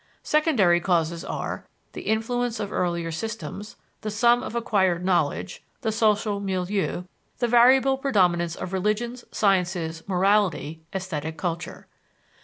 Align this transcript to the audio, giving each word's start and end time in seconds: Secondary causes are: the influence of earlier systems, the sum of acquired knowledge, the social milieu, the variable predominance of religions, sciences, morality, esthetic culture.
Secondary 0.23 0.79
causes 0.79 1.23
are: 1.23 1.67
the 1.93 2.01
influence 2.01 2.59
of 2.59 2.73
earlier 2.73 3.11
systems, 3.11 3.75
the 4.01 4.09
sum 4.09 4.41
of 4.41 4.55
acquired 4.55 5.05
knowledge, 5.05 5.63
the 5.81 5.91
social 5.91 6.39
milieu, 6.39 7.03
the 7.37 7.47
variable 7.47 7.99
predominance 7.99 8.55
of 8.55 8.73
religions, 8.73 9.25
sciences, 9.31 10.01
morality, 10.07 10.81
esthetic 10.91 11.37
culture. 11.37 11.85